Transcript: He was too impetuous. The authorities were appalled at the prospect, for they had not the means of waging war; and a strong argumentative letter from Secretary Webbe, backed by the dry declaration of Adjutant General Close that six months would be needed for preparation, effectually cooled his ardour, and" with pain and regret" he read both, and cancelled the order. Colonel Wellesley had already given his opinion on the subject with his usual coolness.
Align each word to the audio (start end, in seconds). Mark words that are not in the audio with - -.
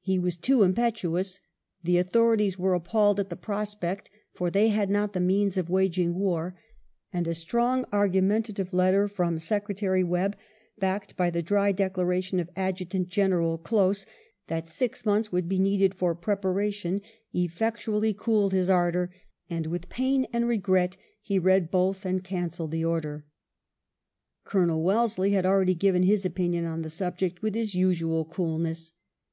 He 0.00 0.18
was 0.18 0.36
too 0.36 0.64
impetuous. 0.64 1.40
The 1.84 1.98
authorities 1.98 2.58
were 2.58 2.74
appalled 2.74 3.20
at 3.20 3.30
the 3.30 3.36
prospect, 3.36 4.10
for 4.32 4.50
they 4.50 4.70
had 4.70 4.90
not 4.90 5.12
the 5.12 5.20
means 5.20 5.56
of 5.56 5.70
waging 5.70 6.16
war; 6.16 6.56
and 7.12 7.28
a 7.28 7.34
strong 7.34 7.84
argumentative 7.92 8.72
letter 8.74 9.06
from 9.06 9.38
Secretary 9.38 10.02
Webbe, 10.02 10.34
backed 10.80 11.16
by 11.16 11.30
the 11.30 11.40
dry 11.40 11.70
declaration 11.70 12.40
of 12.40 12.50
Adjutant 12.56 13.08
General 13.10 13.56
Close 13.56 14.06
that 14.48 14.66
six 14.66 15.06
months 15.06 15.30
would 15.30 15.48
be 15.48 15.60
needed 15.60 15.94
for 15.94 16.16
preparation, 16.16 17.00
effectually 17.32 18.12
cooled 18.12 18.52
his 18.52 18.68
ardour, 18.68 19.08
and" 19.48 19.66
with 19.68 19.88
pain 19.88 20.26
and 20.32 20.48
regret" 20.48 20.96
he 21.22 21.38
read 21.38 21.70
both, 21.70 22.04
and 22.04 22.24
cancelled 22.24 22.72
the 22.72 22.84
order. 22.84 23.24
Colonel 24.42 24.82
Wellesley 24.82 25.30
had 25.30 25.46
already 25.46 25.74
given 25.76 26.02
his 26.02 26.26
opinion 26.26 26.64
on 26.64 26.82
the 26.82 26.90
subject 26.90 27.40
with 27.40 27.54
his 27.54 27.76
usual 27.76 28.24
coolness. 28.24 28.90